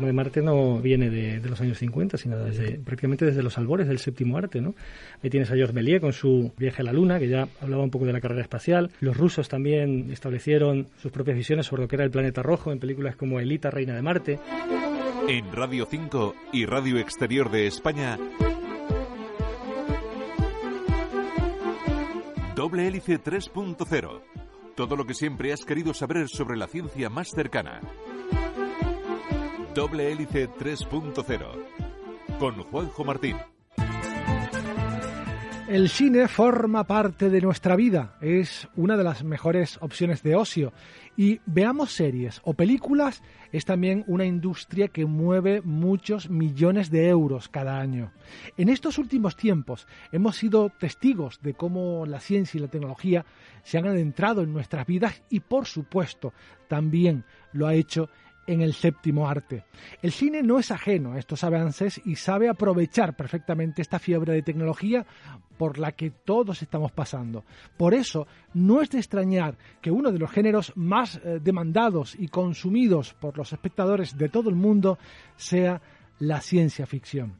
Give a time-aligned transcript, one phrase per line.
[0.00, 2.36] tema de Marte no viene de, los años 50, sino
[2.84, 4.74] prácticamente desde los albores del séptimo arte, ¿no?
[5.22, 7.90] Ahí tienes a Georges Méliès con su viaje a la Luna, que ya hablaba un
[7.90, 8.90] poco de la carrera espacial.
[9.00, 12.78] Los rusos también establecieron sus propias visiones sobre lo que era el planeta rojo en
[12.78, 14.38] películas como Elita, Reina de Marte.
[15.28, 18.18] En Radio 5 y Radio Exterior de España,
[22.56, 24.22] Doble Hélice 3.0.
[24.74, 27.80] Todo lo que siempre has querido saber sobre la ciencia más cercana.
[29.74, 32.38] Doble Hélice 3.0.
[32.40, 33.36] Con Juanjo Martín.
[35.68, 40.72] El cine forma parte de nuestra vida, es una de las mejores opciones de ocio
[41.16, 47.48] y veamos series o películas es también una industria que mueve muchos millones de euros
[47.48, 48.10] cada año.
[48.56, 53.24] En estos últimos tiempos hemos sido testigos de cómo la ciencia y la tecnología
[53.62, 56.32] se han adentrado en nuestras vidas y por supuesto
[56.66, 58.08] también lo ha hecho
[58.50, 59.64] en el séptimo arte.
[60.02, 64.42] El cine no es ajeno a estos avances y sabe aprovechar perfectamente esta fiebre de
[64.42, 65.06] tecnología
[65.56, 67.44] por la que todos estamos pasando.
[67.76, 72.26] Por eso, no es de extrañar que uno de los géneros más eh, demandados y
[72.26, 74.98] consumidos por los espectadores de todo el mundo
[75.36, 75.80] sea
[76.18, 77.34] la ciencia ficción.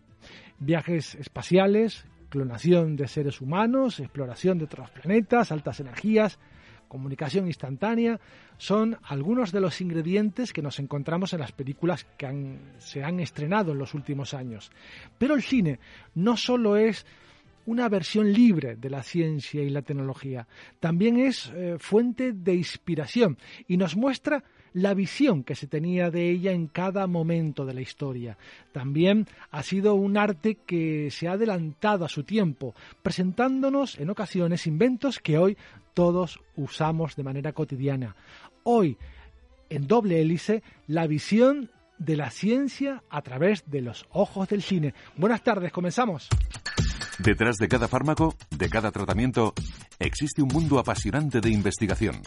[0.60, 6.38] Viajes espaciales, clonación de seres humanos, exploración de otros planetas, altas energías,
[6.90, 8.20] comunicación instantánea,
[8.58, 13.72] son algunos de los ingredientes que nos encontramos en las películas que se han estrenado
[13.72, 14.70] en los últimos años.
[15.16, 15.78] Pero el cine
[16.16, 17.06] no solo es
[17.66, 20.46] una versión libre de la ciencia y la tecnología,
[20.78, 26.30] también es eh, fuente de inspiración y nos muestra la visión que se tenía de
[26.30, 28.38] ella en cada momento de la historia.
[28.72, 34.66] También ha sido un arte que se ha adelantado a su tiempo, presentándonos en ocasiones
[34.66, 35.56] inventos que hoy
[35.94, 38.14] todos usamos de manera cotidiana.
[38.62, 38.96] Hoy,
[39.68, 44.94] en doble hélice, la visión de la ciencia a través de los ojos del cine.
[45.16, 46.28] Buenas tardes, comenzamos.
[47.22, 49.52] Detrás de cada fármaco, de cada tratamiento,
[49.98, 52.22] existe un mundo apasionante de investigación.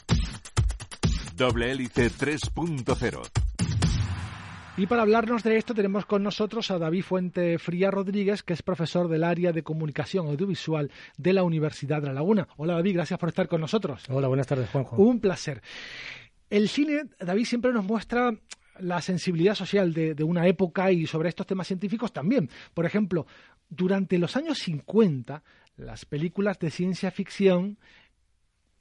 [1.35, 3.21] Doble Hélice 3.0.
[4.77, 8.61] Y para hablarnos de esto tenemos con nosotros a David Fuente Fría Rodríguez, que es
[8.61, 12.47] profesor del área de comunicación audiovisual de la Universidad de La Laguna.
[12.57, 14.03] Hola David, gracias por estar con nosotros.
[14.09, 14.95] Hola, buenas tardes Juanjo.
[14.97, 15.63] Un placer.
[16.51, 18.31] El cine, David, siempre nos muestra
[18.79, 22.49] la sensibilidad social de, de, una época y sobre estos temas científicos también.
[22.73, 23.27] Por ejemplo,
[23.69, 25.43] durante los años 50,
[25.77, 27.77] las películas de ciencia ficción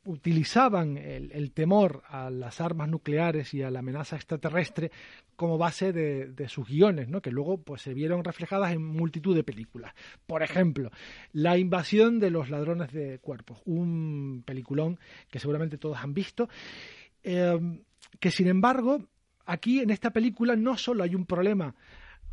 [0.05, 4.91] utilizaban el, temor a las armas nucleares y a la amenaza extraterrestre
[5.37, 7.23] como base de, sus guiones, ¿no?
[7.23, 9.95] que luego pues, se vieron reflejadas en multitud de películas.
[10.27, 10.91] Por ejemplo,
[11.33, 14.99] La invasión de los ladrones de cuerpos, un peliculón
[15.31, 16.49] que seguramente todos han visto,
[17.23, 17.81] eh,
[18.19, 19.07] que sin embargo,
[19.47, 21.75] aquí en esta película no solo hay un problema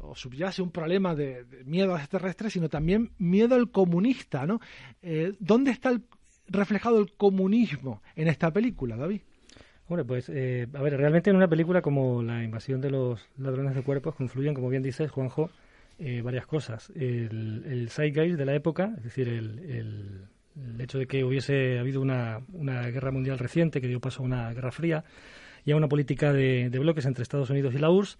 [0.02, 4.60] o subyace un problema de, miedo a extraterrestres, sino también miedo al comunista, ¿no?
[5.02, 6.04] Eh, ¿Dónde está el,
[6.48, 9.22] reflejado el comunismo en esta película, David?
[9.88, 13.76] Bueno, pues, eh, a ver, realmente en una película como La invasión de los ladrones
[13.76, 15.50] de cuerpos confluyen, como bien dices, Juanjo,
[15.98, 16.92] eh, varias cosas.
[16.96, 20.28] El, el zeitgeist de la época, es decir, el,
[20.80, 24.54] hecho de que hubiese habido una, una, guerra mundial reciente que dio paso a una
[24.54, 25.04] guerra fría
[25.66, 28.18] y a una política de bloques entre Estados Unidos y la URSS,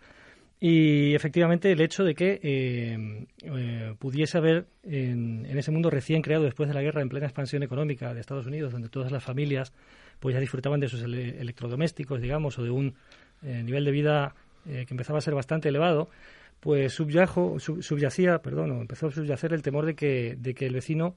[0.62, 6.44] y efectivamente el hecho de que eh, eh, pudiese haber en, ese mundo recién creado
[6.44, 9.72] después de la guerra, en plena expansión económica de Estados Unidos, donde todas las familias
[10.20, 12.94] pues ya disfrutaban de sus electrodomésticos, digamos, o de un
[13.42, 16.09] eh, nivel de vida que empezaba a ser bastante elevado,
[16.59, 21.16] pues subyacía, perdón, empezó a subyacer el temor de que, de que el vecino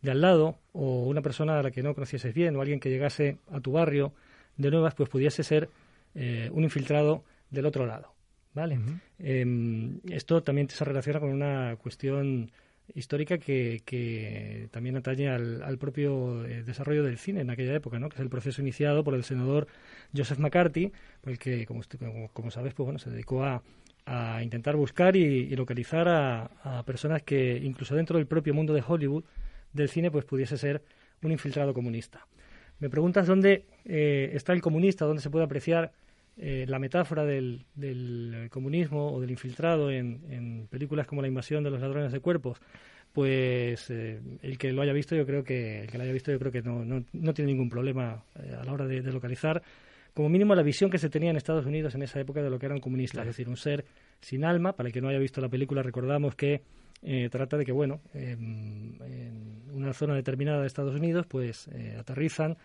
[0.00, 2.88] de al lado o una persona a la que no conocieses bien o alguien que
[2.88, 4.12] llegase a tu barrio
[4.56, 5.68] de nuevas, pues pudiese ser
[6.14, 8.15] un infiltrado del otro lado.
[8.56, 8.78] ¿Vale?
[9.18, 12.50] Em, esto también se relaciona con una cuestión
[12.94, 18.08] histórica que, que también atañe al, propio eh, desarrollo del cine en aquella época, ¿no?
[18.08, 19.66] que es el proceso iniciado por el senador
[20.16, 20.90] Joseph McCarthy,
[21.20, 21.82] por el que, como,
[22.32, 23.62] como, sabes, pues, bueno, se dedicó a,
[24.06, 29.24] a intentar buscar y, localizar a, personas que, incluso dentro del propio mundo de Hollywood,
[29.74, 30.82] del cine, pues pudiese ser
[31.22, 32.26] un infiltrado comunista.
[32.78, 35.92] Me preguntas dónde eh, está el comunista, dónde se puede apreciar
[36.38, 37.64] eh, la metáfora del,
[38.50, 42.60] comunismo o del infiltrado en, películas como La invasión de los ladrones de cuerpos,
[43.12, 46.30] pues eh, el que lo haya visto yo creo que el que lo haya visto
[46.30, 49.62] yo creo que no, no, tiene ningún problema eh, a la hora de, localizar
[50.12, 52.58] como mínimo la visión que se tenía en Estados Unidos en esa época de lo
[52.58, 53.86] que era un comunista, es decir, un ser
[54.20, 54.74] sin alma.
[54.74, 56.62] Para el que no haya visto la película recordamos que
[57.30, 61.68] trata de que bueno en, en, una zona determinada de Estados Unidos pues
[61.98, 62.58] aterrizan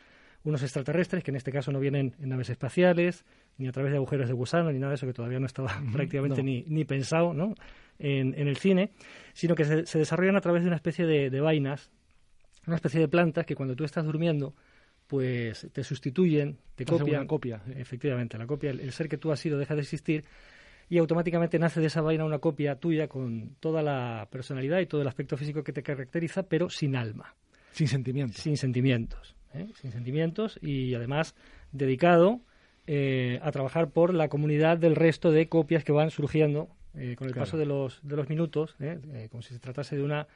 [0.43, 3.25] unos extraterrestres que en este caso no vienen en naves espaciales
[3.61, 5.69] ni a través de agujeros de gusano, ni nada de eso que todavía no estaba
[5.93, 7.53] prácticamente ni, ni pensado ¿no?
[7.99, 8.91] en, en, el cine,
[9.33, 11.91] sino que se, desarrollan a través de una especie de, de, vainas,
[12.65, 14.55] una especie de plantas que cuando tú estás durmiendo,
[15.05, 17.27] pues te sustituyen, te copian.
[17.27, 17.61] copia.
[17.75, 20.25] Efectivamente, la copia, el, ser que tú has sido deja de existir
[20.89, 25.01] y automáticamente nace de esa vaina una copia tuya con toda la personalidad y todo
[25.01, 27.35] el aspecto físico que te caracteriza, pero sin alma.
[27.71, 28.41] Sin sentimientos.
[28.41, 29.35] Sin sentimientos.
[29.53, 29.67] ¿eh?
[29.75, 31.35] Sin sentimientos y además
[31.71, 32.41] dedicado
[32.87, 37.27] eh, a trabajar por la comunidad del resto de copias que van surgiendo eh, con
[37.27, 38.75] el paso de los, de los minutos,
[39.29, 40.27] como si se tratase de una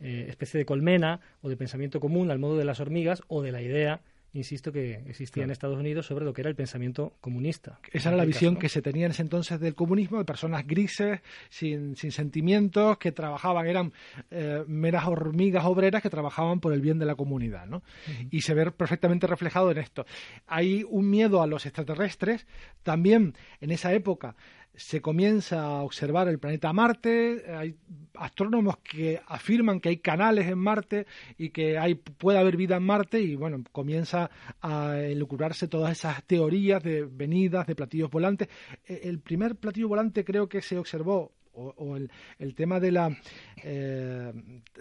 [0.00, 3.62] especie de colmena o de pensamiento común al modo de las hormigas o de la
[3.62, 4.00] idea
[4.34, 7.78] insisto, que existía en Estados Unidos sobre lo que era el pensamiento comunista.
[7.92, 11.20] Esa era la visión que se tenía en ese entonces del comunismo, de personas grises,
[11.48, 13.92] sin, sin sentimientos, que trabajaban, eran
[14.30, 17.66] eh, meras hormigas obreras que trabajaban por el bien de la comunidad.
[17.66, 17.82] ¿no?
[18.30, 20.04] Y se ve perfectamente reflejado en esto.
[20.46, 22.46] Hay un miedo a los extraterrestres,
[22.82, 24.36] también en esa época
[24.76, 27.76] se comienza a observar el planeta Marte, hay
[28.14, 31.06] astrónomos que afirman que hay canales en Marte
[31.38, 34.30] y que hay, puede haber vida en Marte y bueno, comienza
[34.60, 38.48] a elucubrarse todas esas teorías de venidas, de platillos volantes.
[38.86, 43.16] E, el primer platillo volante creo que se observó o, el, tema de la,
[43.62, 44.32] eh,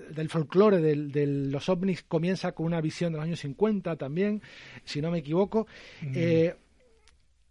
[0.10, 4.42] del folclore de, los ovnis comienza con una visión de los años 50 también,
[4.84, 5.68] si no me equivoco.
[6.02, 6.12] Mm.
[6.16, 6.56] Eh,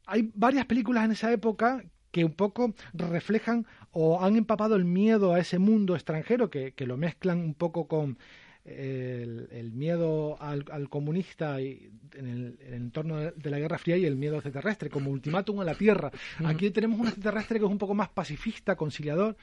[0.06, 5.34] hay varias películas en esa época que un poco reflejan o han empapado el miedo
[5.34, 8.18] a ese mundo extranjero, que, lo mezclan un poco con
[8.64, 14.36] el, miedo al, comunista y en, el, entorno de la Guerra Fría y el miedo
[14.36, 16.10] extraterrestre, como ultimátum a la Tierra.
[16.44, 19.36] Aquí tenemos un extraterrestre que es un poco más pacifista, conciliador,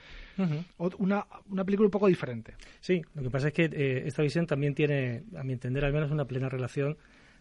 [0.99, 2.53] una, una película un poco diferente.
[2.79, 5.93] Sí, lo que pasa es que eh, esta visión también tiene, a mi entender, al
[5.93, 6.97] menos una plena relación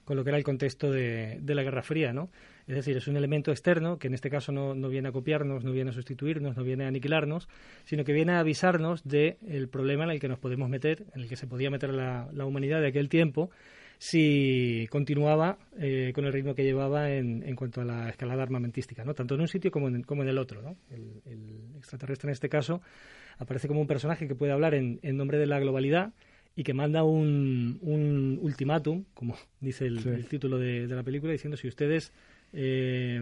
[0.08, 2.30] con lo que era el contexto de, de la Guerra Fría, ¿no?
[2.66, 5.70] Es decir, es un elemento externo que en este caso no, viene a copiarnos, no
[5.70, 7.46] viene a sustituirnos, no viene a aniquilarnos,
[7.84, 11.28] sino que viene a avisarnos del problema en el que nos podemos meter, en el
[11.28, 13.50] que se podía meter la, humanidad de aquel tiempo
[13.98, 19.04] si continuaba eh, con el ritmo que llevaba en, en, cuanto a la escalada armamentística,
[19.04, 19.12] ¿no?
[19.12, 20.62] tanto en un sitio como en, como en el otro.
[20.62, 20.76] ¿no?
[20.90, 22.80] El, extraterrestre en este caso
[23.36, 26.14] aparece como un personaje que puede hablar en, nombre de la globalidad
[26.58, 31.56] y que manda un, un ultimátum, como dice el, título de, de, la película, diciendo
[31.56, 32.12] si ustedes
[32.52, 33.20] eh,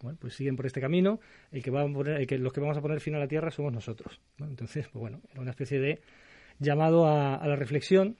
[0.00, 1.20] bueno, pues siguen por este camino,
[1.50, 3.50] el que, va a poner, que los que vamos a poner fin a la Tierra
[3.50, 4.22] somos nosotros.
[4.38, 6.00] Entonces, pues bueno, era una especie de
[6.60, 8.16] llamado a, la reflexión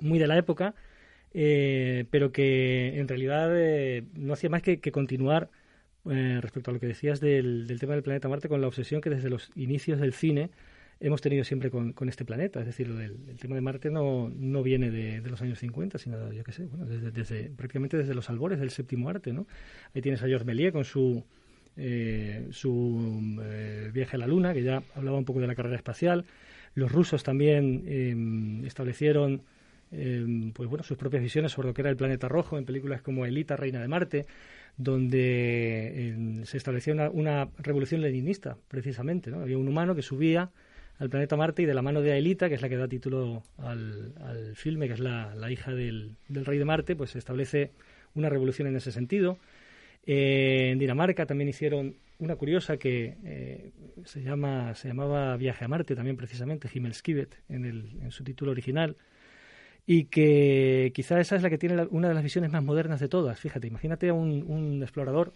[0.00, 0.74] muy de la época,
[1.34, 5.50] eh, pero que en realidad eh, no hacía más que, continuar
[6.10, 9.02] eh, respecto a lo que decías del, del tema del planeta Marte con la obsesión
[9.02, 10.48] que desde los inicios del cine
[11.00, 12.60] hemos tenido siempre con, con este planeta.
[12.60, 16.42] Es decir, el tema de Marte no, no viene de, los años 50, sino, yo
[16.44, 19.46] qué sé, bueno, desde, desde, prácticamente desde los albores del séptimo arte, ¿no?
[19.94, 21.24] Ahí tienes a Georges Méliès con su,
[21.76, 25.76] eh, su eh, viaje a la Luna, que ya hablaba un poco de la carrera
[25.76, 26.24] espacial.
[26.74, 29.42] Los rusos también em, establecieron
[29.92, 33.02] em, pues bueno, sus propias visiones sobre lo que era el planeta rojo en películas
[33.02, 34.26] como Elita, Reina de Marte,
[34.76, 39.30] donde em, se establecía una, una, revolución leninista, precisamente.
[39.30, 39.40] ¿no?
[39.40, 40.50] Había un humano que subía
[40.98, 43.42] al planeta Marte y de la mano de Aelita, que es la que da título
[43.58, 47.72] al, al filme, que es la, hija del, rey de Marte, pues se establece
[48.14, 49.38] una revolución en ese sentido.
[50.06, 53.70] Eh, en Dinamarca también hicieron una curiosa que eh,
[54.04, 58.52] se llama se llamaba Viaje a Marte también precisamente Himmelskibet en, el, en su título
[58.52, 58.96] original
[59.86, 63.08] y que quizá esa es la que tiene una de las visiones más modernas de
[63.08, 63.38] todas.
[63.38, 65.32] Fíjate, imagínate a un, explorador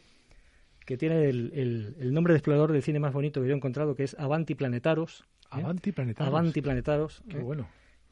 [0.85, 4.03] que tiene el, nombre de explorador del cine más bonito que yo he encontrado, que
[4.03, 6.29] es Avanti Planetaros, Avanti Planetaros.
[6.29, 7.23] Avanti Planetaros.
[7.29, 7.69] Qué bueno.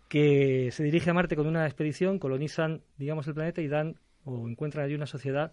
[0.09, 4.49] Que se dirige a Marte con una expedición, colonizan, digamos, el planeta y dan o
[4.49, 5.52] encuentran allí una sociedad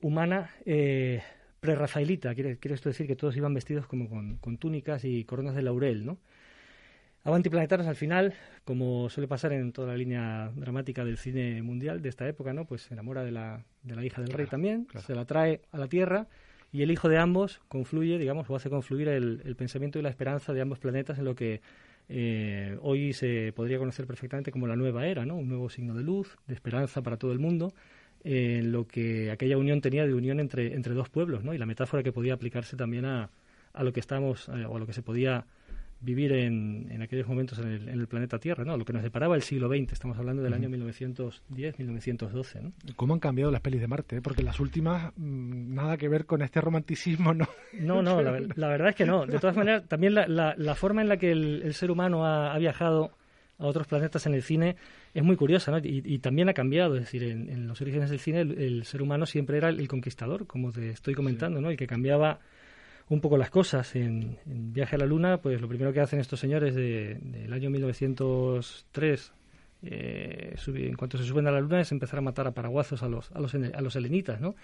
[0.00, 1.22] humana eh,
[1.60, 2.34] prerrafaelita.
[2.34, 6.04] Quiere, quiere esto decir que todos iban vestidos como con, túnicas y coronas de laurel,
[6.04, 6.18] ¿no?
[7.24, 8.34] Avanti Planetaros al final,
[8.64, 12.64] como suele pasar en toda la línea dramática del cine mundial de esta época, ¿no?
[12.64, 15.78] Pues se enamora de la, de la hija del rey también, se la trae a
[15.78, 16.26] la Tierra
[16.72, 20.54] y el hijo de ambos confluye, digamos, o hace confluir el, pensamiento y la esperanza
[20.54, 21.60] de ambos planetas en lo que
[22.08, 25.36] eh, hoy se podría conocer perfectamente como la nueva era, ¿no?
[25.36, 27.74] Un nuevo signo de luz, de esperanza para todo el mundo,
[28.24, 31.52] en lo que aquella unión tenía de unión entre, entre dos pueblos, ¿no?
[31.52, 33.30] Y la metáfora que podía aplicarse también a,
[33.74, 35.44] a lo que estamos, eh, o a lo que se podía
[36.02, 38.76] vivir en, en aquellos momentos en el, en el, planeta Tierra, ¿no?
[38.76, 42.72] Lo que nos deparaba el siglo XX, estamos hablando del año 1910, 1912, ¿no?
[42.96, 44.16] ¿Cómo han cambiado las pelis de Marte?
[44.16, 44.20] Eh?
[44.20, 47.46] Porque las últimas, mm, nada que ver con este romanticismo, ¿no?
[47.72, 48.32] No, no, la,
[48.68, 49.26] verdad es que no.
[49.26, 53.12] De todas maneras, también la, la, forma en la que el, ser humano ha, viajado
[53.58, 54.76] a otros planetas en el cine
[55.14, 55.78] es muy curiosa, ¿no?
[55.82, 59.56] Y, también ha cambiado, es decir, en, los orígenes del cine el, ser humano siempre
[59.56, 61.70] era el, conquistador, como te estoy comentando, ¿no?
[61.70, 62.40] El que cambiaba
[63.08, 63.94] un poco las cosas.
[63.96, 69.32] En, Viaje a la Luna, pues lo primero que hacen estos señores del año 1903,
[69.84, 73.08] eh, en cuanto se suben a la Luna, es empezar a matar a paraguazos a
[73.08, 74.54] los, a los, a los helenitas, ¿no?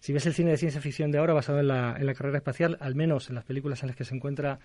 [0.00, 2.38] Si ves el cine de ciencia ficción de ahora basado en la, en la carrera
[2.38, 4.58] espacial, al menos en las películas en las que se encuentra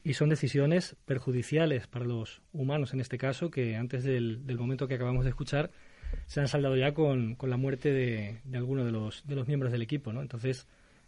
[0.05, 4.95] Y son decisiones perjudiciales para los humanos, en este caso, que antes del momento que
[4.95, 5.73] acabamos de escuchar,
[6.27, 9.73] se han saldado ya con, con la muerte de, alguno de los, de los miembros
[9.73, 10.23] del equipo, ¿no?
[10.23, 10.67] Entonces,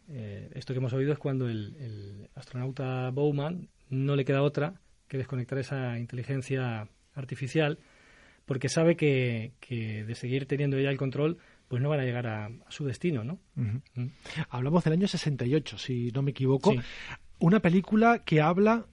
[0.09, 5.19] eh, esto que hemos oído es cuando el, astronauta Bowman no le queda otra que
[5.19, 7.79] desconectar esa inteligencia artificial
[8.47, 12.27] porque sabe que, que de seguir teniendo ella el control pues no van a llegar
[12.27, 13.39] a, su destino, ¿no?
[13.55, 14.07] Mm.
[14.49, 16.75] Hablamos del año 68, si no me equivoco.
[17.39, 18.87] Una película que habla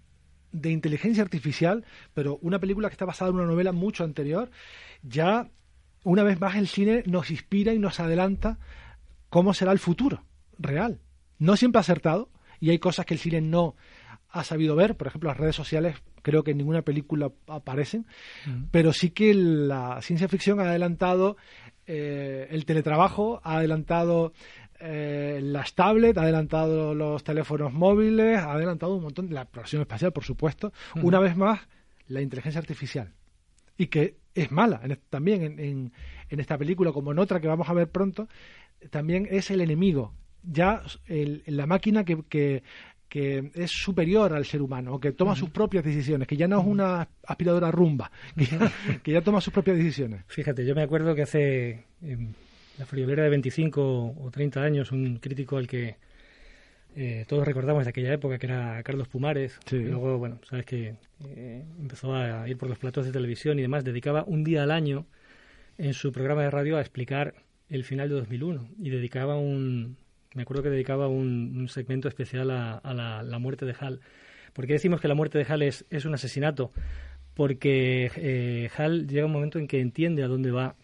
[0.52, 4.52] de inteligencia artificial, pero una película que está basada en una novela mucho anterior,
[5.02, 5.50] ya
[6.04, 8.60] una vez más el cine nos inspira y nos adelanta
[9.30, 10.24] cómo será el futuro
[10.60, 11.02] real.
[11.40, 13.76] No siempre acertado, y hay cosas que el cine no
[14.40, 18.06] ha sabido ver, por ejemplo, las redes sociales creo que en ninguna película aparecen,
[18.72, 21.38] pero sí que la ciencia ficción ha adelantado
[21.86, 24.34] eh, el teletrabajo, ha adelantado
[24.80, 29.82] eh, las tablets, ha adelantado los teléfonos móviles, ha adelantado un montón de la exploración
[29.82, 30.74] espacial, por supuesto.
[31.02, 31.62] Una vez más,
[32.08, 33.14] la inteligencia artificial.
[33.78, 35.94] Y que es mala también en,
[36.30, 38.28] en, esta película, como en otra que vamos a ver pronto,
[38.90, 40.14] también es el enemigo.
[40.44, 42.64] Ya la máquina que, que,
[43.10, 47.08] es superior al ser humano, que toma sus propias decisiones, que ya no es una
[47.26, 48.12] aspiradora rumba,
[49.04, 50.24] que ya, toma sus propias decisiones.
[50.28, 51.86] Fíjate, yo me acuerdo que hace
[52.78, 55.96] la friolera de 25 o 30 años, un crítico al que
[57.00, 59.60] eh, todos recordamos de aquella época, que era Carlos Pumares.
[59.72, 60.96] Y luego, bueno, sabes que
[61.26, 63.84] eh, empezó a ir por los platos de televisión y demás.
[63.84, 65.06] Dedicaba un día al año
[65.78, 67.36] en su programa de radio a explicar
[67.70, 68.70] el final de 2001.
[68.80, 69.98] Y dedicaba un.
[70.38, 74.02] Me acuerdo que dedicaba un, segmento especial a, la, muerte de Hal.
[74.54, 76.72] ¿Por qué decimos que la muerte de Hal es, un asesinato?
[77.34, 80.76] Porque eh, Hal llega un momento en que entiende a dónde va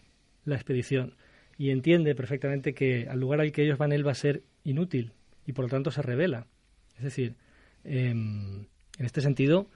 [0.44, 1.14] la expedición
[1.56, 5.12] y entiende perfectamente que al lugar al que ellos van él va a ser inútil
[5.46, 6.48] y por lo tanto se revela.
[6.96, 7.36] Es decir,
[7.84, 8.66] em,
[8.98, 9.70] en este sentido,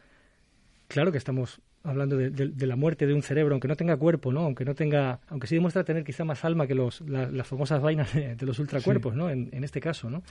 [0.89, 4.41] claro que estamos hablando de, la muerte de un cerebro, aunque no tenga cuerpo, ¿no?
[4.41, 8.13] Aunque no tenga, aunque sí demuestra tener quizá más alma que los, las famosas vainas
[8.15, 9.31] de, los ultracuerpos, ¿no?
[9.31, 10.23] En, este caso, ¿no?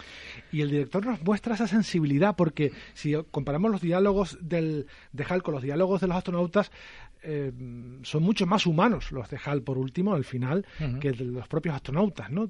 [0.52, 5.44] Y el director nos muestra esa sensibilidad, porque si comparamos los diálogos del, de Hal
[5.44, 6.72] con los diálogos de los astronautas,
[7.24, 7.52] eh,
[8.04, 10.66] son mucho más humanos los de Hal, por último, al final,
[11.00, 12.50] que de los propios astronautas, ¿no?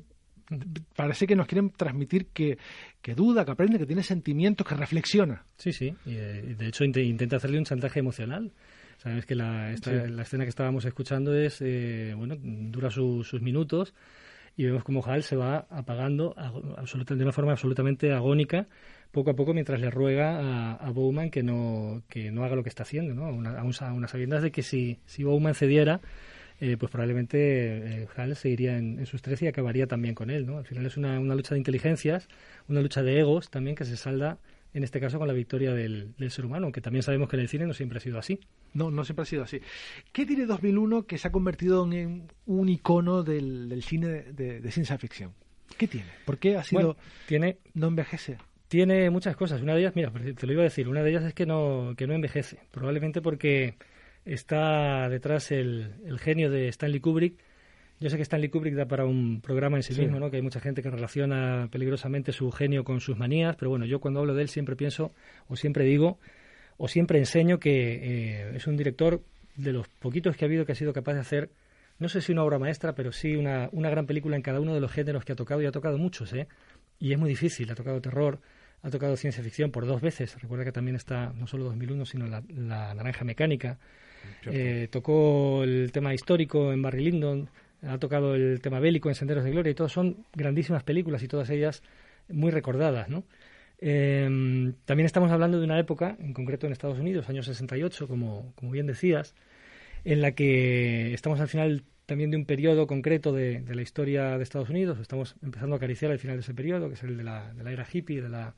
[0.95, 2.57] parece que nos quieren transmitir que,
[3.01, 5.43] que, duda, que aprende, que tiene sentimientos, que reflexiona.
[5.57, 8.51] Sí, sí, y eh, de hecho intenta hacerle un chantaje emocional.
[8.97, 13.93] Sabes que la, la escena que estábamos escuchando es, eh, bueno, dura sus minutos
[14.55, 18.67] y vemos como Hal se va apagando de una forma absolutamente agónica
[19.11, 22.69] poco a poco mientras le ruega a, Bowman que no, que no haga lo que
[22.69, 23.29] está haciendo, ¿no?
[23.29, 26.01] Una, a, unas sabiendas de que si, si Bowman cediera,
[26.59, 30.57] eh, pues probablemente eh, Hal seguiría en, sus tres y acabaría también con él, ¿no?
[30.57, 32.27] Al final es una, una lucha de inteligencias,
[32.67, 34.39] una lucha de egos también que se salda
[34.73, 37.47] en este caso con la victoria del, ser humano, aunque también sabemos que en el
[37.47, 38.39] cine no siempre ha sido así.
[38.73, 39.59] No, no siempre ha sido así.
[40.11, 45.33] ¿Qué tiene 2001 que se ha convertido en un icono del, cine de, ciencia ficción?
[45.77, 46.07] ¿Qué tiene?
[46.25, 46.97] ¿Por qué ha sido...
[47.27, 48.37] tiene, no envejece.
[48.67, 49.61] Tiene muchas cosas.
[49.61, 51.93] Una de ellas, mira, te lo iba a decir, una de ellas es que no,
[51.97, 52.59] que no envejece.
[52.71, 53.75] Probablemente porque
[54.25, 57.37] está detrás el, el genio de Stanley Kubrick,
[57.99, 60.29] yo sé que Stanley Kubrick da para un programa en sí, mismo, ¿no?
[60.29, 63.99] que hay mucha gente que relaciona peligrosamente su genio con sus manías, pero bueno, yo
[63.99, 65.13] cuando hablo de él siempre pienso,
[65.47, 66.19] o siempre digo,
[66.77, 69.21] o siempre enseño que eh, es un director
[69.55, 71.49] de los poquitos que ha habido que ha sido capaz de hacer,
[71.99, 74.73] no sé si una obra maestra, pero sí una, una gran película en cada uno
[74.73, 76.47] de los géneros que ha tocado, y ha tocado muchos, ¿eh?
[76.99, 78.39] y es muy difícil, ha tocado terror,
[78.83, 82.27] ha tocado ciencia ficción por dos veces, recuerda que también está no solo 2001, sino
[82.27, 82.41] la,
[82.93, 83.79] Naranja Mecánica,
[84.45, 87.49] eh, tocó el tema histórico en Barry Lyndon,
[87.83, 91.27] ha tocado el tema bélico en Senderos de Gloria y todas son grandísimas películas y
[91.27, 91.83] todas ellas
[92.29, 93.23] muy recordadas, ¿no?
[93.79, 98.53] Em, también estamos hablando de una época, en concreto en Estados Unidos, años 68, como,
[98.55, 99.35] como bien decías,
[100.03, 104.43] en la que estamos al final también de un periodo concreto de, la historia de
[104.43, 107.23] Estados Unidos, estamos empezando a acariciar el final de ese periodo, que es el de
[107.23, 108.55] la, de la era hippie, de la,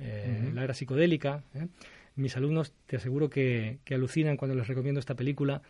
[0.00, 1.44] eh, la era psicodélica.
[1.54, 1.68] ¿eh?
[2.16, 5.62] Mis alumnos te aseguro que, que alucinan cuando les recomiendo esta película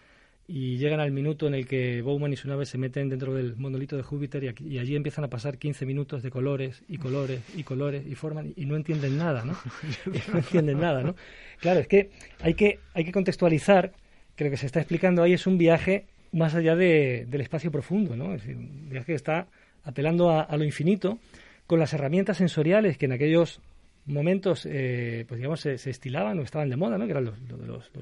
[0.51, 3.55] y llegan al minuto en el que Bowman y su nave se meten dentro del
[3.57, 7.65] monolito de Júpiter y, allí empiezan a pasar 15 minutos de colores y colores y
[7.65, 9.53] colores y forman y no entienden nada, ¿no?
[10.33, 11.15] no entienden nada, ¿no?
[11.61, 13.93] Claro, es que hay que, hay que contextualizar
[14.35, 17.71] que lo que se está explicando ahí es un viaje más allá de, del espacio
[17.71, 18.35] profundo, ¿no?
[18.35, 19.49] Es decir, un viaje que está
[19.85, 21.19] apelando a lo infinito
[21.67, 23.61] con las herramientas sensoriales que en aquellos
[24.09, 27.05] momentos, eh, pues digamos, se, estilaban o estaban de moda, ¿no?
[27.05, 27.37] Que eran los,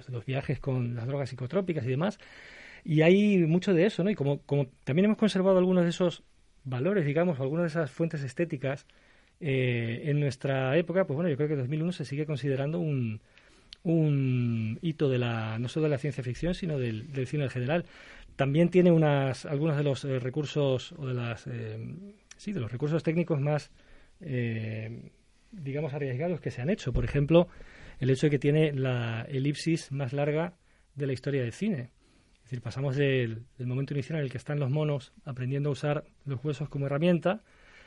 [0.08, 2.18] los, viajes con las drogas psicotrópicas y demás.
[2.84, 4.10] Y hay mucho de eso, ¿no?
[4.10, 6.22] Y como, como también hemos conservado algunos de esos
[6.64, 8.86] valores, digamos, algunas de esas fuentes estéticas
[9.40, 13.20] eh, en nuestra época, pues bueno, yo creo que 2001 se sigue considerando un,
[13.82, 17.84] un hito de la, no solo de la ciencia ficción, sino del, cine en general.
[18.36, 21.48] También tiene unas, algunos de los eh, recursos, o de las,
[22.36, 23.70] sí, de los recursos técnicos más
[25.52, 26.92] digamos, arriesgados que se han hecho.
[26.92, 27.48] Por ejemplo,
[27.98, 30.54] el hecho de que tiene la elipsis más larga
[30.94, 31.90] de la historia del cine.
[32.36, 36.04] Es decir, pasamos del, momento inicial en el que están los monos aprendiendo a usar
[36.24, 37.42] los huesos como herramienta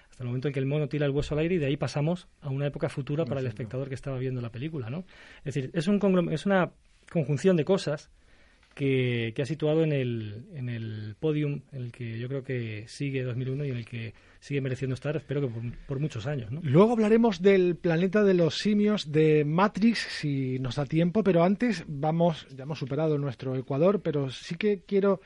[0.10, 1.78] hasta el momento en que el mono tira el hueso al aire y de ahí
[1.78, 5.06] pasamos a una época futura para el espectador que estaba viendo la película, ¿no?
[5.46, 6.72] Es decir, es, un es una
[7.12, 8.10] conjunción de cosas
[8.80, 13.24] que, ha situado en el, en el podium en el que yo creo que sigue
[13.24, 15.54] 2001 y en el que sigue mereciendo estar, espero que
[15.86, 16.50] por, muchos años.
[16.62, 21.84] Luego hablaremos del planeta de los simios de Matrix, si nos da tiempo, pero antes
[21.88, 25.20] vamos, ya hemos superado nuestro Ecuador, pero sí que quiero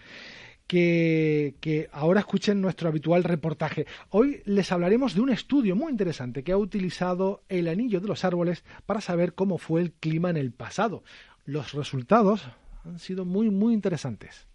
[0.66, 3.86] que, ahora escuchen nuestro habitual reportaje.
[4.10, 8.26] Hoy les hablaremos de un estudio muy interesante que ha utilizado el anillo de los
[8.26, 11.04] árboles para saber cómo fue el clima en el pasado.
[11.46, 12.48] Los resultados
[12.84, 14.48] han sido muy, muy interesantes.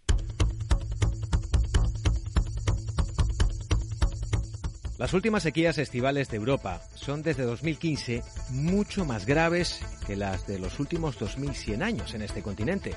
[4.99, 10.59] Las últimas sequías estivales de Europa son desde 2015 mucho más graves que las de
[10.59, 12.95] los últimos 2100 años en este continente.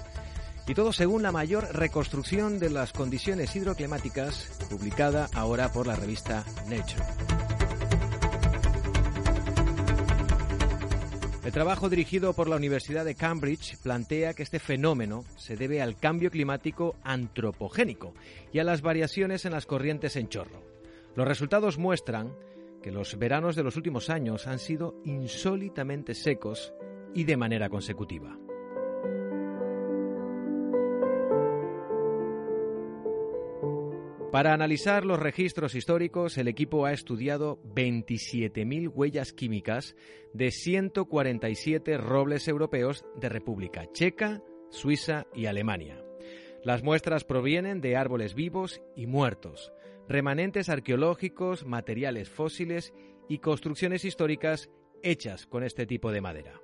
[0.66, 6.44] Y todo según la mayor reconstrucción de las condiciones hidroclimáticas publicada ahora por la revista
[6.68, 7.51] Nature.
[11.44, 15.96] El trabajo dirigido por la Universidad de Cambridge plantea que este fenómeno se debe al
[15.96, 18.14] cambio climático antropogénico
[18.52, 20.62] y a las variaciones en las corrientes en chorro.
[21.16, 22.32] Los resultados muestran
[22.80, 26.72] que los veranos de los últimos años han sido insólitamente secos
[27.12, 28.38] y de manera consecutiva.
[34.32, 39.94] Para analizar los registros históricos, el equipo ha estudiado 27.000 huellas químicas
[40.32, 46.02] de 147 robles europeos de República Checa, Suiza y Alemania.
[46.64, 49.70] Las muestras provienen de árboles vivos y muertos,
[50.08, 52.94] remanentes arqueológicos, materiales fósiles
[53.28, 54.70] y construcciones históricas
[55.02, 56.58] hechas con este tipo de madera.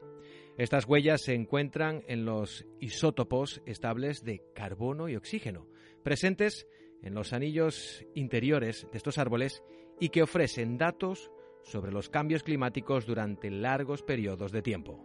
[0.56, 5.68] Estas huellas se encuentran en los isótopos estables de carbono y oxígeno,
[6.02, 6.66] presentes
[7.02, 9.62] en los anillos interiores de estos árboles
[10.00, 11.30] y que ofrecen datos
[11.62, 15.04] sobre los cambios climáticos durante largos periodos de tiempo.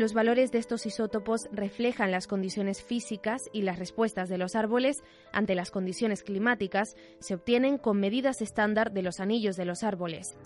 [0.00, 5.02] Los valores de estos isótopos reflejan las condiciones físicas y las respuestas de los árboles
[5.32, 10.36] ante las condiciones climáticas se obtienen con medidas estándar de los anillos de los árboles.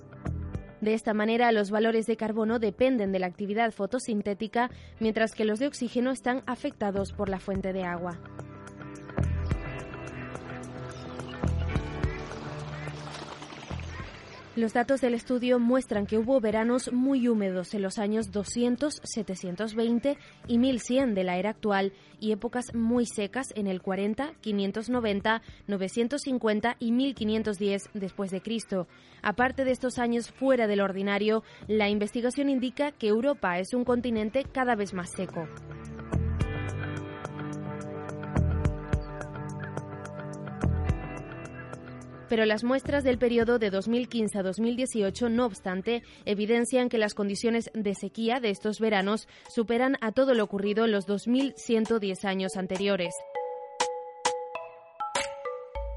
[0.85, 4.71] De esta manera, los valores de carbono dependen de la actividad fotosintética,
[5.01, 8.19] mientras que los de oxígeno están afectados por la fuente de agua.
[14.57, 20.17] Los datos del estudio muestran que hubo veranos muy húmedos en los años 200, 720
[20.47, 26.77] y 1100 de la era actual y épocas muy secas en el 40, 590, 950
[26.79, 28.87] y 1510 después de Cristo.
[29.23, 34.45] Aparte de estos años fuera del ordinario, la investigación indica que Europa es un continente
[34.45, 35.49] cada vez más seco.
[42.35, 47.71] Pero las muestras del periodo de 2015 a 2018, no obstante, evidencian que las condiciones
[47.75, 53.15] de sequía de estos veranos superan a todo lo ocurrido en los 2.110 años anteriores.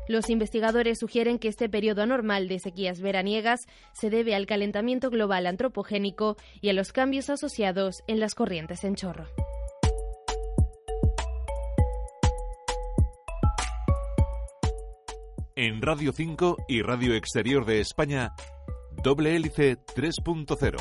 [0.07, 3.61] Los investigadores sugieren que este periodo anormal de sequías veraniegas
[3.93, 8.93] se debe al calentamiento global antropogénico y a los cambios asociados en las corrientes en
[8.93, 9.25] chorro.
[15.59, 18.35] En Radio 5 y Radio Exterior de España,
[19.03, 20.77] Doble Hélice 3.0.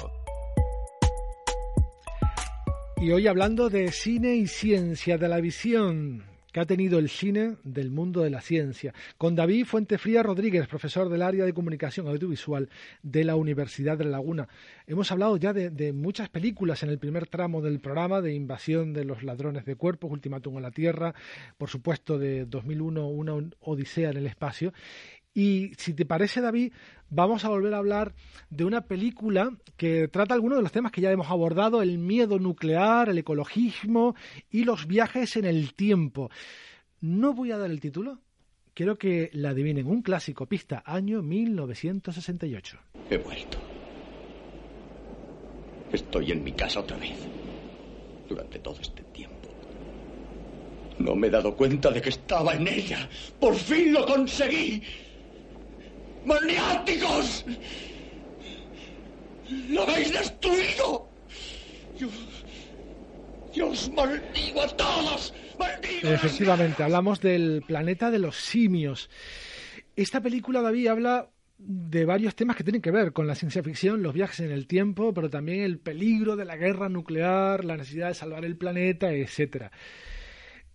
[2.99, 7.57] Y hoy hablando de cine y ciencia, de la visión que ha tenido el cine
[7.64, 12.71] del mundo de la ciencia, con David Fuentefría Rodríguez, profesor del área de comunicación audiovisual
[13.03, 14.49] de la Universidad de La Laguna.
[14.87, 19.05] Hemos hablado ya de, muchas películas en el primer tramo del programa, de Invasión de
[19.05, 21.14] los Ladrones de Cuerpos, Ultimátum a la Tierra,
[21.59, 24.73] por supuesto de 2001, Una Odisea en el Espacio.
[25.37, 26.72] Y si te parece, David,
[27.11, 28.14] vamos a volver a hablar
[28.49, 32.38] de una película que trata algunos de los temas que ya hemos abordado, el miedo
[32.38, 34.16] nuclear, el ecologismo
[34.51, 36.31] y los viajes en el tiempo.
[37.03, 38.22] No voy a dar el título,
[38.72, 39.87] quiero que la adivinen.
[39.87, 42.79] Un clásico, pista, año 1968.
[43.11, 43.59] He vuelto.
[45.92, 47.18] Estoy en mi casa otra vez.
[48.27, 49.51] Durante todo este tiempo.
[50.99, 53.07] No me he dado cuenta de que estaba en ella.
[53.38, 54.83] Por fin lo conseguí.
[56.27, 57.45] ¡Maniáticos!
[59.71, 61.09] ¡Lo habéis destruido!
[63.55, 65.33] Yo, os maldigo a todos.
[65.59, 69.09] ¡Maldigo Efectivamente, hablamos del planeta de los simios.
[69.95, 74.03] Esta película, David, habla de varios temas que tienen que ver con la ciencia ficción,
[74.03, 78.09] los viajes en el tiempo, pero también el peligro de la guerra nuclear, la necesidad
[78.09, 79.71] de salvar el planeta, etcétera.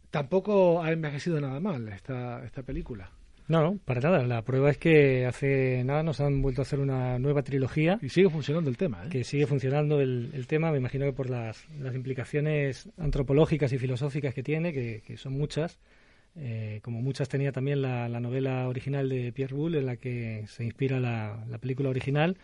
[0.09, 3.11] Tampoco ha envejecido nada mal esta, esta película.
[3.47, 4.25] No, no, para nada.
[4.25, 7.99] La prueba es que hace nada nos han vuelto a hacer una nueva trilogía.
[8.01, 9.09] Y sigue funcionando el tema, ¿eh?
[9.09, 14.43] Que sigue funcionando el, tema, me imagino que por las, implicaciones antropológicas y filosóficas que
[14.43, 15.79] tiene, que, son muchas.
[16.37, 20.63] Eh, como muchas tenía también la, novela original de Pierre Boulle, en la que se
[20.63, 22.37] inspira la, película original.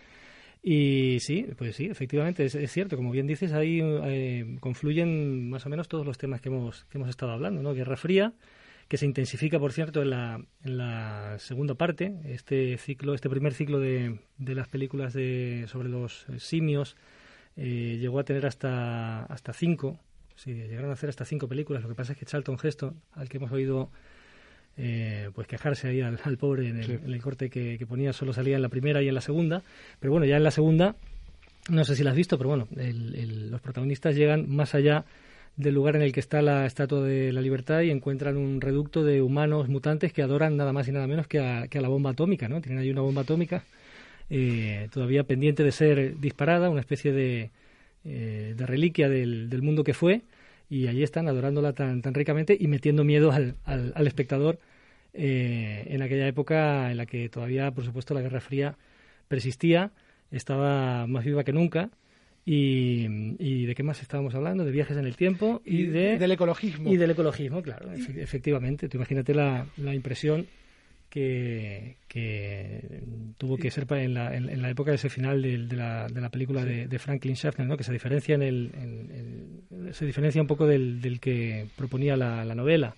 [0.62, 2.98] Y sí, pues sí, efectivamente, es, cierto.
[2.98, 6.98] Como bien dices, ahí eh, confluyen más o menos todos los temas que hemos, que
[6.98, 7.74] hemos estado hablando, ¿no?
[7.74, 8.34] Guerra Fría,
[8.88, 12.14] que se intensifica, por cierto, en la, en la segunda parte.
[12.26, 16.96] Este ciclo, este primer ciclo de, de las películas de, sobre los simios
[17.58, 20.00] eh, llegó a tener hasta, hasta cinco.
[20.36, 21.84] Sí, llegaron a hacer hasta cinco películas.
[21.84, 23.90] Lo que pasa es que Charlton Heston, al que hemos oído
[24.78, 28.70] eh, pues quejarse ahí al, pobre en el, corte que, ponía, solo salía en la
[28.70, 29.64] primera y en la segunda.
[30.00, 30.96] Pero bueno, ya en la segunda,
[31.70, 35.04] no sé si la has visto, pero bueno, los protagonistas llegan más allá
[35.58, 39.04] del lugar en el que está la Estatua de la Libertad y encuentran un reducto
[39.04, 41.88] de humanos mutantes que adoran nada más y nada menos que a, que a la
[41.90, 42.62] bomba atómica, ¿no?
[42.62, 43.64] Tienen ahí una bomba atómica
[44.30, 47.50] eh, todavía pendiente de ser disparada, una especie de,
[48.06, 50.22] eh, de reliquia del, del, mundo que fue,
[50.70, 54.60] y allí están adorándola tan, tan ricamente y metiendo miedo al, al, espectador
[55.14, 58.76] eh, en aquella época en la que todavía, por supuesto, la Guerra Fría
[59.28, 59.92] persistía,
[60.32, 61.90] estaba más viva que nunca
[62.50, 64.64] y, de qué más estábamos hablando?
[64.64, 66.90] De viajes en el tiempo y, de, del ecologismo.
[66.90, 68.88] Y del ecologismo, claro, efectivamente.
[68.88, 70.48] Tú imagínate la, la impresión
[71.10, 73.02] que, que,
[73.38, 76.22] tuvo que ser en la, en, la, época de ese final de, de, la, de
[76.22, 77.76] la, película de, Franklin Schaffner, ¿no?
[77.76, 78.72] que se diferencia en el,
[79.92, 82.96] se diferencia un poco del, del que proponía la, la novela.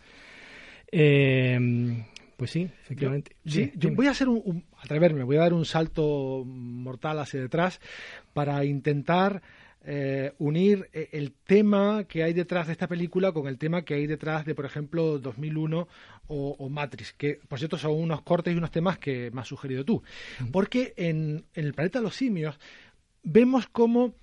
[0.91, 2.03] Eh,
[2.39, 3.35] pues sí, efectivamente.
[3.45, 7.81] sí, yo voy a hacer un, atreverme, voy a dar un salto mortal hacia detrás
[8.31, 9.41] para intentar
[9.83, 13.95] eh, unir eh, el tema que hay detrás de esta película con el tema que
[13.95, 15.85] hay detrás de, por ejemplo, 2001
[16.27, 19.83] o, Matrix, que por cierto son unos cortes y unos temas que me has sugerido
[19.83, 20.01] tú.
[20.53, 22.57] Porque en, en el planeta de los simios
[23.21, 24.13] vemos cómo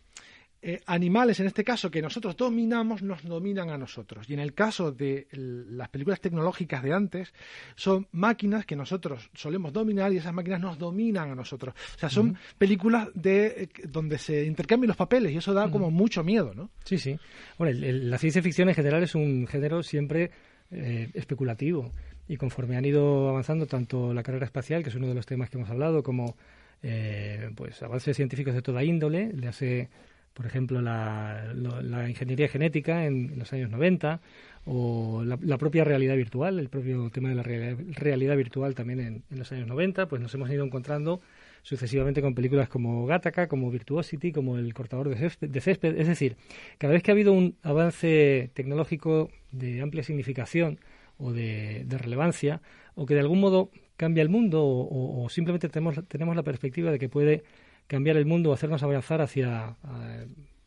[0.69, 4.29] eh, animales, en este caso, que nosotros dominamos, nos dominan a nosotros.
[4.29, 7.33] Y en el caso de las películas tecnológicas de antes,
[7.77, 11.73] son máquinas que nosotros solemos dominar y esas máquinas nos dominan a nosotros.
[11.95, 15.93] O sea, son películas de eh, donde se intercambian los papeles y eso da como
[15.93, 16.71] mucho miedo, ¿no?
[16.83, 17.17] Sí, sí.
[17.59, 20.33] Bueno, la ciencia ficción en general es un género siempre
[20.73, 21.93] eh, especulativo
[22.27, 25.49] y conforme han ido avanzando tanto la carrera espacial, que es uno de los temas
[25.49, 26.35] que hemos hablado, como
[27.55, 29.89] pues avances científicos de toda índole, le hace
[30.37, 31.55] por ejemplo, la,
[32.07, 34.21] ingeniería genética en, los años 90
[34.67, 39.51] o la, propia realidad virtual, el propio tema de la realidad, virtual también en, los
[39.53, 41.23] años 90, pues nos hemos ido encontrando
[41.63, 46.37] sucesivamente con películas como Gattaca, como Virtuosity, como El cortador de césped, Es decir,
[46.77, 50.81] cada vez que ha habido un avance tecnológico de amplia significación
[51.17, 52.61] o de, relevancia,
[52.95, 56.91] o que de algún modo cambia el mundo, o, o simplemente tenemos, tenemos la perspectiva
[56.91, 57.43] de que puede
[57.87, 59.77] cambiar el mundo o hacernos avanzar hacia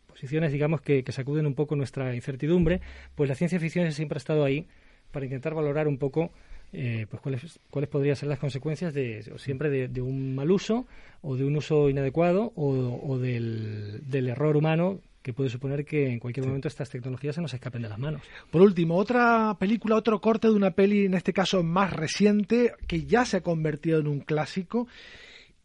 [0.08, 2.82] posiciones, digamos, que, sacuden un poco nuestra incertidumbre,
[3.16, 4.68] pues la ciencia ficción siempre ha estado ahí
[5.12, 6.32] para intentar valorar un poco
[6.72, 10.86] eh, pues cuáles, cuáles podrían ser las consecuencias de siempre de, un mal uso
[11.22, 16.46] o de un uso inadecuado o, del, error humano que puede suponer que en cualquier
[16.46, 18.22] momento estas tecnologías se nos escapen de las manos.
[18.52, 23.06] Por último, otra película, otro corte de una peli, en este caso más reciente, que
[23.06, 24.88] ya se ha convertido en un clásico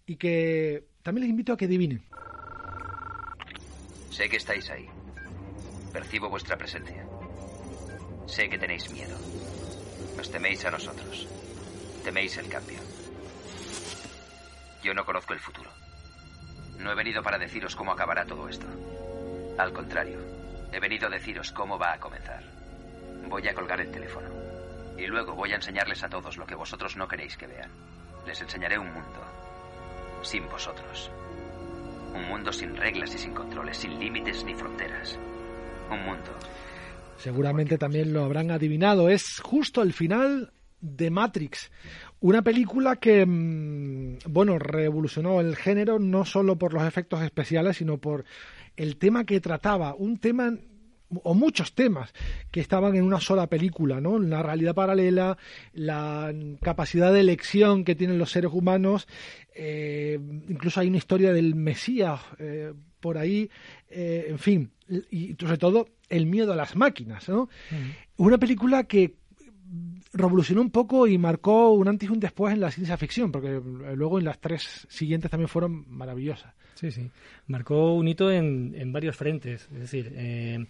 [0.07, 2.03] y que también les invito a que adivinen.
[4.11, 4.89] Sé que estáis ahí.
[5.93, 7.07] Percibo vuestra presencia.
[8.27, 9.15] Sé que tenéis miedo.
[10.17, 11.29] Nos teméis a nosotros.
[12.03, 12.79] Teméis el cambio.
[14.83, 15.71] Yo no conozco el futuro.
[16.79, 18.67] No he venido para deciros cómo acabará todo esto.
[19.59, 20.21] Al contrario,
[20.73, 22.43] he venido a deciros cómo va a comenzar.
[23.29, 24.31] Voy a colgar el teléfono.
[24.97, 27.71] Y luego voy a enseñarles a todos lo que vosotros no queréis que vean.
[28.27, 29.34] Les enseñaré un mundo
[30.25, 31.11] sin vosotros.
[32.15, 35.19] Un mundo sin reglas y sin controles, sin límites ni fronteras.
[35.91, 36.31] Un mundo.
[37.17, 39.09] Seguramente también lo habrán adivinado.
[39.09, 41.71] Es justo el final de Matrix.
[42.21, 47.99] Una película que, mm, bueno, revolucionó el género no solo por los efectos especiales, sino
[47.99, 48.25] por
[48.77, 49.95] el tema que trataba.
[49.95, 50.53] Un tema
[51.23, 52.13] o muchos temas
[52.51, 54.19] que estaban en una sola película, ¿no?
[54.19, 55.37] La realidad paralela,
[55.73, 59.07] la capacidad de elección que tienen los seres humanos,
[59.55, 63.51] eh, incluso hay una historia del Mesías eh, por ahí,
[63.89, 64.71] eh, en fin,
[65.11, 67.49] y sobre todo el miedo a las máquinas, ¿no?
[68.17, 69.15] Una película que
[70.13, 73.61] revolucionó un poco y marcó un antes y un después en la ciencia ficción, porque
[73.95, 76.55] luego en las tres siguientes también fueron maravillosas.
[76.75, 77.11] Sí, sí.
[77.47, 79.69] Marcó un hito en, en varios frentes.
[79.73, 80.67] Es decir, eh,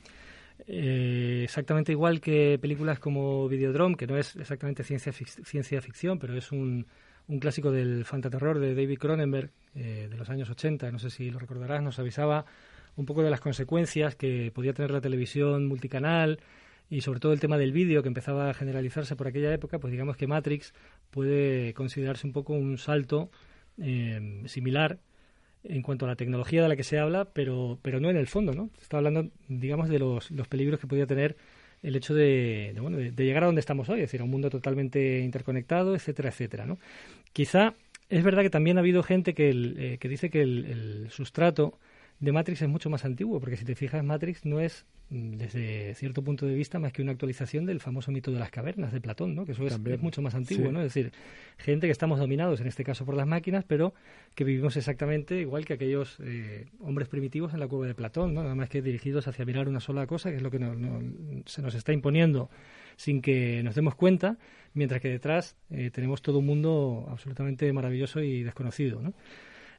[0.66, 6.52] exactamente igual que películas como Videodrome, que no es exactamente ciencia, ciencia ficción, pero es
[6.52, 6.86] un,
[7.28, 11.30] un clásico del fantaterror de David Cronenberg eh, de los años 80, no sé si
[11.30, 12.44] lo recordarás, nos avisaba
[12.96, 16.40] un poco de las consecuencias que podía tener la televisión multicanal
[16.90, 19.90] y sobre todo el tema del vídeo que empezaba a generalizarse por aquella época, pues
[19.90, 20.74] digamos que Matrix
[21.10, 23.30] puede considerarse un poco un salto
[23.78, 24.98] eh, similar
[25.64, 28.26] en cuanto a la tecnología de la que se habla, pero, pero no en el
[28.26, 28.70] fondo, ¿no?
[28.80, 31.36] Está hablando, digamos, de los, los peligros que podía tener
[31.82, 34.50] el hecho de, bueno, de, llegar a donde estamos hoy, es decir, a un mundo
[34.50, 36.78] totalmente interconectado, etcétera, etcétera, ¿no?
[37.32, 37.74] Quizá
[38.08, 41.78] es verdad que también ha habido gente que, eh, que dice que el, el sustrato
[42.20, 45.94] de Matrix es mucho más antiguo, porque si te fijas, Matrix no es Mm, desde
[45.94, 49.02] cierto punto de vista más que una actualización del famoso mito de las cavernas de
[49.02, 49.44] Platón, ¿no?
[49.44, 50.80] que eso es, mucho más antiguo, ¿no?
[50.80, 51.12] es decir,
[51.58, 53.92] gente que estamos dominados en este caso por las máquinas, pero
[54.34, 58.42] que vivimos exactamente igual que aquellos eh, hombres primitivos en la cueva de Platón, ¿no?
[58.42, 60.58] nada más que dirigidos hacia mirar una sola cosa, que es lo que
[61.44, 62.48] se nos está imponiendo
[62.96, 64.38] sin que nos demos cuenta,
[64.72, 69.02] mientras que detrás eh, tenemos todo un mundo absolutamente maravilloso y desconocido.
[69.02, 69.12] ¿no?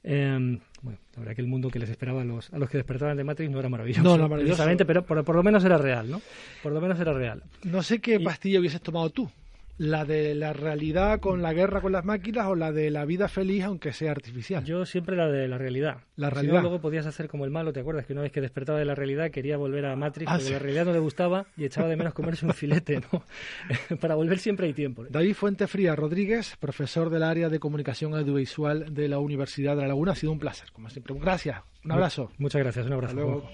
[0.07, 2.77] Eh, bueno, la verdad que el mundo que les esperaba a los, a los que
[2.77, 4.03] despertaban de Matrix no era maravilloso.
[4.03, 4.63] No, no maravilloso.
[4.85, 6.21] Pero por, por, lo menos era real, ¿no?
[6.61, 7.41] Por lo menos era real.
[7.63, 9.29] No sé qué pastilla hubieses tomado tú
[9.77, 13.27] la de la realidad con la guerra con las máquinas o la de la vida
[13.27, 14.63] feliz aunque sea artificial.
[14.63, 15.97] Yo siempre la de la realidad.
[16.15, 16.61] La realidad.
[16.61, 18.05] luego podías hacer como el malo, ¿te acuerdas?
[18.05, 20.59] Que una vez que despertaba de la realidad quería volver a Matrix ah, porque la
[20.59, 23.23] realidad no le gustaba y echaba de menos comerse un filete, ¿no?
[23.99, 25.05] Para volver siempre hay tiempo.
[25.09, 29.89] David Fuente Fría Rodríguez, profesor del área de comunicación audiovisual de la Universidad de La
[29.89, 31.15] Laguna, ha sido un placer, como siempre.
[31.19, 32.31] Gracias, un abrazo.
[32.37, 33.15] Muchas gracias, un abrazo.
[33.15, 33.49] luego.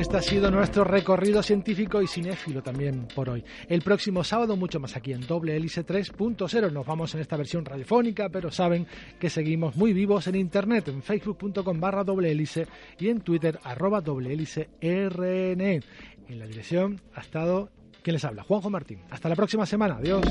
[0.00, 3.44] Este ha sido nuestro recorrido científico y cinéfilo también por hoy.
[3.68, 6.72] El próximo sábado mucho más aquí en Doble Hélice 3.0.
[6.72, 8.86] Nos vamos en esta versión radiofónica, pero saben
[9.18, 12.66] que seguimos muy vivos en internet, en facebook.com barra doble hélice
[12.98, 15.60] y en twitter arroba doble hélice rn.
[15.60, 17.68] En la dirección ha estado
[18.02, 19.02] quien les habla, Juanjo Martín.
[19.10, 19.96] Hasta la próxima semana.
[19.96, 20.24] Adiós.